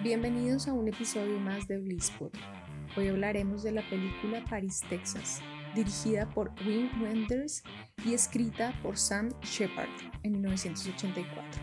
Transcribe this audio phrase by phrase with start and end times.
[0.00, 2.32] Bienvenidos a un episodio más de Blisspot.
[2.96, 5.40] Hoy hablaremos de la película Paris, Texas,
[5.74, 7.64] dirigida por Wim Wenders
[8.06, 9.88] y escrita por Sam Shepard
[10.22, 11.60] en 1984.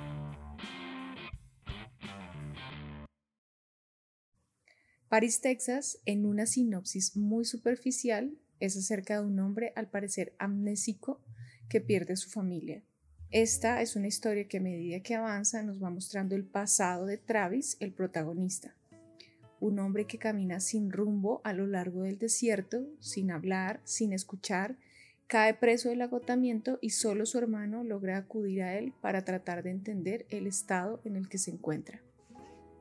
[5.07, 11.23] Paris, Texas, en una sinopsis muy superficial, es acerca de un hombre al parecer amnésico
[11.69, 12.83] que pierde su familia.
[13.31, 17.17] Esta es una historia que a medida que avanza nos va mostrando el pasado de
[17.17, 18.75] Travis, el protagonista.
[19.59, 24.77] Un hombre que camina sin rumbo a lo largo del desierto, sin hablar, sin escuchar,
[25.27, 29.71] cae preso del agotamiento y solo su hermano logra acudir a él para tratar de
[29.71, 32.01] entender el estado en el que se encuentra.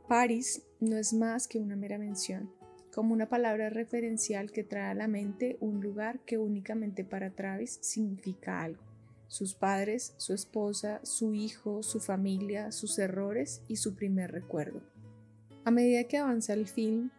[0.08, 2.52] Paris no es más que una mera mención,
[2.92, 7.78] como una palabra referencial que trae a la mente un lugar que únicamente para Travis
[7.80, 8.93] significa algo
[9.34, 14.80] sus padres, su esposa, su hijo, su familia, sus errores y su primer recuerdo.
[15.64, 17.10] A medida que avanza el film,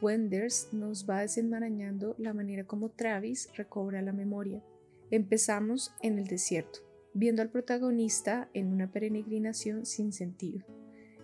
[0.00, 4.62] Wenders nos va desenmarañando la manera como Travis recobra la memoria.
[5.10, 6.78] Empezamos en el desierto,
[7.12, 10.64] viendo al protagonista en una peregrinación sin sentido,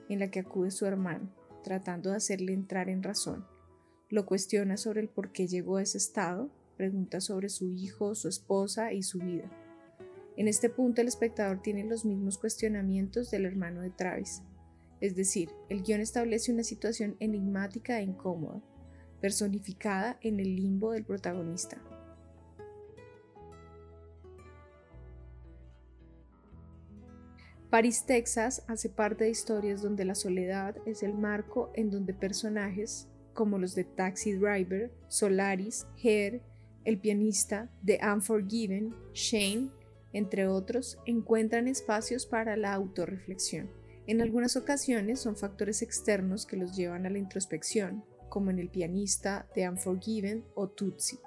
[0.09, 3.47] en la que acude su hermano, tratando de hacerle entrar en razón.
[4.09, 8.27] Lo cuestiona sobre el por qué llegó a ese estado, pregunta sobre su hijo, su
[8.27, 9.48] esposa y su vida.
[10.41, 14.41] En este punto el espectador tiene los mismos cuestionamientos del hermano de Travis.
[15.02, 18.62] Es decir, el guion establece una situación enigmática e incómoda,
[19.20, 21.82] personificada en el limbo del protagonista.
[27.69, 33.10] Paris, Texas hace parte de historias donde la soledad es el marco en donde personajes
[33.34, 36.41] como los de Taxi Driver, Solaris, Hair,
[36.86, 39.79] el pianista, The Unforgiven, Shane
[40.12, 43.71] entre otros, encuentran espacios para la autorreflexión.
[44.06, 48.69] En algunas ocasiones son factores externos que los llevan a la introspección, como en el
[48.69, 51.19] pianista de Unforgiven o Tutsi,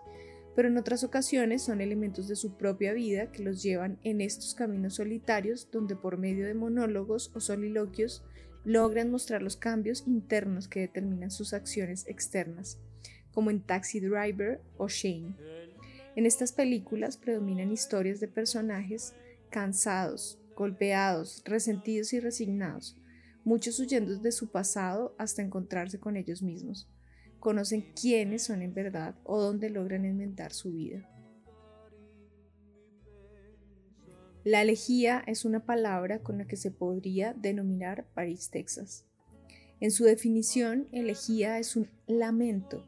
[0.55, 4.53] pero en otras ocasiones son elementos de su propia vida que los llevan en estos
[4.53, 8.23] caminos solitarios donde por medio de monólogos o soliloquios
[8.63, 12.79] logran mostrar los cambios internos que determinan sus acciones externas,
[13.31, 15.35] como en Taxi Driver o Shane.
[16.15, 19.15] En estas películas predominan historias de personajes
[19.49, 22.95] cansados, golpeados, resentidos y resignados,
[23.43, 26.87] muchos huyendo de su pasado hasta encontrarse con ellos mismos.
[27.39, 31.09] Conocen quiénes son en verdad o dónde logran inventar su vida.
[34.43, 39.05] La elegía es una palabra con la que se podría denominar París, Texas.
[39.79, 42.85] En su definición, elegía es un lamento,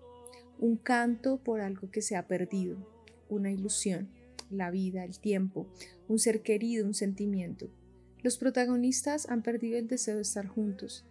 [0.59, 2.94] un canto por algo que se ha perdido,
[3.29, 4.09] una ilusión,
[4.49, 5.67] la vida, el tiempo,
[6.07, 7.69] un ser querido, un sentimiento.
[8.21, 11.05] Los protagonistas han perdido el deseo de estar juntos.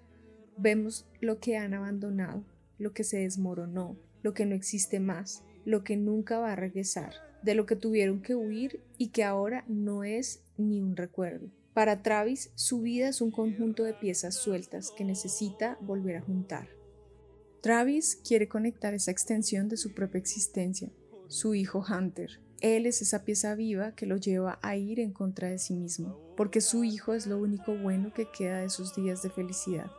[0.57, 2.45] Vemos lo que han abandonado,
[2.79, 7.15] lo que se desmoronó, lo que no existe más, lo que nunca va a regresar,
[7.43, 11.51] de lo que tuvieron que huir y que ahora no es ni un recuerdo.
[11.73, 16.69] Para Travis, su vida es un conjunto de piezas sueltas que necesita volver a juntar.
[17.61, 20.91] Travis quiere conectar esa extensión de su propia existencia,
[21.29, 22.41] su hijo Hunter.
[22.61, 26.19] Él es esa pieza viva que lo lleva a ir en contra de sí mismo,
[26.37, 29.91] porque su hijo es lo único bueno que queda de sus días de felicidad.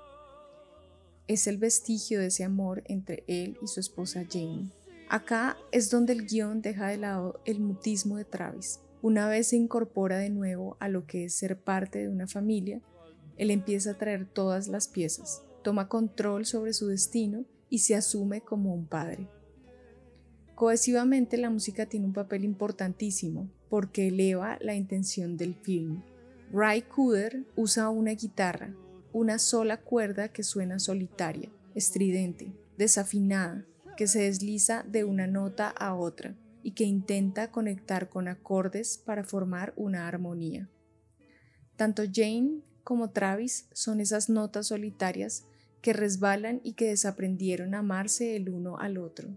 [1.28, 4.70] Es el vestigio de ese amor entre él y su esposa Jane.
[5.10, 8.80] Acá es donde el guion deja de lado el mutismo de Travis.
[9.02, 12.82] Una vez se incorpora de nuevo a lo que es ser parte de una familia,
[13.38, 18.42] él empieza a traer todas las piezas, toma control sobre su destino y se asume
[18.42, 19.28] como un padre.
[20.56, 26.02] Cohesivamente la música tiene un papel importantísimo porque eleva la intención del film.
[26.50, 28.74] Ray Cooder usa una guitarra,
[29.12, 33.66] una sola cuerda que suena solitaria, estridente, desafinada,
[33.98, 39.26] que se desliza de una nota a otra y que intenta conectar con acordes para
[39.26, 40.70] formar una armonía.
[41.76, 45.44] Tanto Jane como Travis son esas notas solitarias
[45.82, 49.30] que resbalan y que desaprendieron a amarse el uno al otro.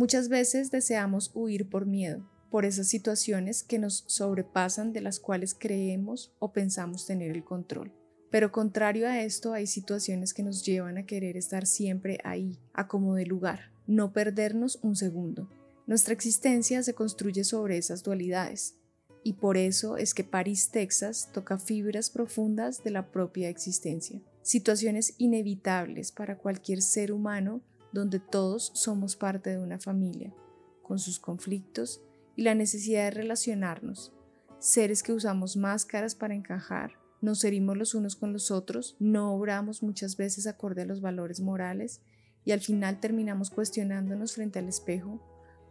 [0.00, 5.52] Muchas veces deseamos huir por miedo, por esas situaciones que nos sobrepasan de las cuales
[5.52, 7.92] creemos o pensamos tener el control.
[8.30, 12.88] Pero contrario a esto, hay situaciones que nos llevan a querer estar siempre ahí, a
[12.88, 15.50] como de lugar, no perdernos un segundo.
[15.86, 18.76] Nuestra existencia se construye sobre esas dualidades,
[19.22, 25.12] y por eso es que París, Texas, toca fibras profundas de la propia existencia, situaciones
[25.18, 27.60] inevitables para cualquier ser humano
[27.92, 30.34] donde todos somos parte de una familia,
[30.82, 32.02] con sus conflictos
[32.36, 34.12] y la necesidad de relacionarnos,
[34.58, 39.82] seres que usamos máscaras para encajar, nos herimos los unos con los otros, no obramos
[39.82, 42.00] muchas veces acorde a los valores morales
[42.44, 45.20] y al final terminamos cuestionándonos frente al espejo,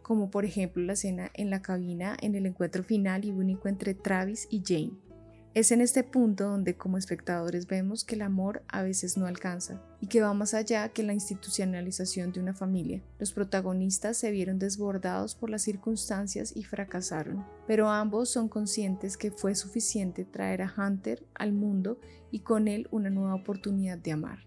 [0.02, 3.94] como por ejemplo la escena en la cabina en el encuentro final y único entre
[3.94, 5.09] Travis y Jane.
[5.52, 9.82] Es en este punto donde como espectadores vemos que el amor a veces no alcanza
[10.00, 13.02] y que va más allá que la institucionalización de una familia.
[13.18, 19.32] Los protagonistas se vieron desbordados por las circunstancias y fracasaron, pero ambos son conscientes que
[19.32, 21.98] fue suficiente traer a Hunter al mundo
[22.30, 24.46] y con él una nueva oportunidad de amar.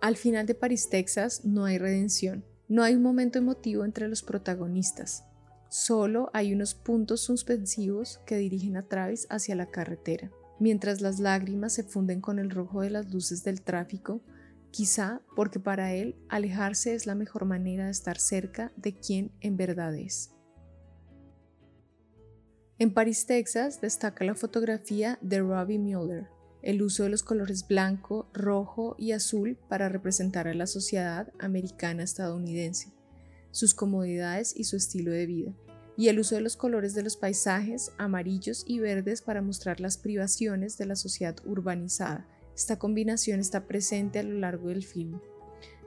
[0.00, 2.44] Al final de Paris, Texas, no hay redención.
[2.66, 5.24] No hay un momento emotivo entre los protagonistas.
[5.76, 10.30] Solo hay unos puntos suspensivos que dirigen a Travis hacia la carretera.
[10.60, 14.22] Mientras las lágrimas se funden con el rojo de las luces del tráfico,
[14.70, 19.56] quizá porque para él alejarse es la mejor manera de estar cerca de quien en
[19.56, 20.32] verdad es.
[22.78, 26.28] En París, Texas, destaca la fotografía de Robbie Mueller,
[26.62, 32.04] el uso de los colores blanco, rojo y azul para representar a la sociedad americana
[32.04, 32.92] estadounidense,
[33.50, 35.54] sus comodidades y su estilo de vida
[35.96, 39.96] y el uso de los colores de los paisajes amarillos y verdes para mostrar las
[39.96, 42.26] privaciones de la sociedad urbanizada.
[42.54, 45.20] Esta combinación está presente a lo largo del film.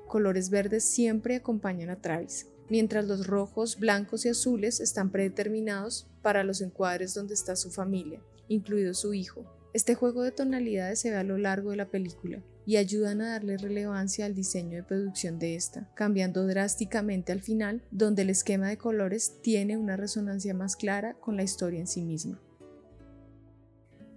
[0.08, 6.44] Colores verdes siempre acompañan a Travis, mientras los rojos, blancos y azules están predeterminados para
[6.44, 9.46] los encuadres donde está su familia, incluido su hijo.
[9.74, 13.30] Este juego de tonalidades se ve a lo largo de la película, y ayudan a
[13.30, 18.68] darle relevancia al diseño de producción de esta, cambiando drásticamente al final, donde el esquema
[18.68, 22.42] de colores tiene una resonancia más clara con la historia en sí misma.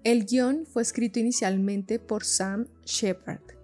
[0.03, 3.60] El guion fue escrito inicialmente por Sam Shepard,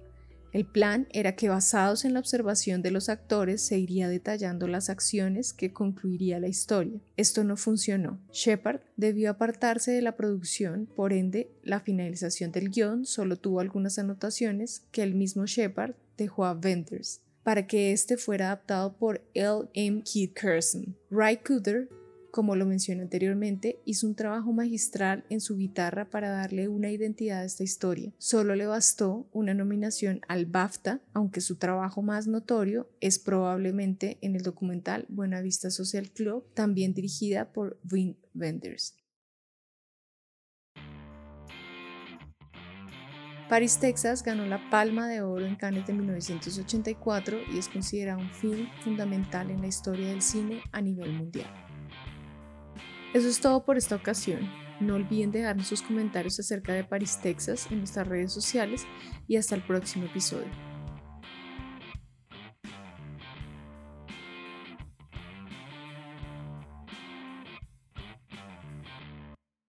[0.56, 4.88] el plan era que basados en la observación de los actores se iría detallando las
[4.88, 6.98] acciones que concluiría la historia.
[7.18, 8.18] Esto no funcionó.
[8.32, 13.98] Shepard debió apartarse de la producción, por ende, la finalización del guion solo tuvo algunas
[13.98, 19.68] anotaciones que el mismo Shepard dejó a Vendors para que este fuera adaptado por L.
[19.74, 20.02] M.
[20.10, 20.96] Keith Carson.
[21.10, 21.90] Ray Cooder
[22.36, 27.40] como lo mencioné anteriormente, hizo un trabajo magistral en su guitarra para darle una identidad
[27.40, 28.12] a esta historia.
[28.18, 34.36] Solo le bastó una nominación al BAFTA, aunque su trabajo más notorio es probablemente en
[34.36, 38.94] el documental Buena Vista Social Club, también dirigida por Wim Wenders.
[43.48, 48.30] Paris, Texas ganó la Palma de Oro en Cannes de 1984 y es considerado un
[48.30, 51.65] film fundamental en la historia del cine a nivel mundial.
[53.14, 54.40] Eso es todo por esta ocasión.
[54.80, 58.86] No olviden dejarnos sus comentarios acerca de Paris, Texas en nuestras redes sociales
[59.26, 60.75] y hasta el próximo episodio.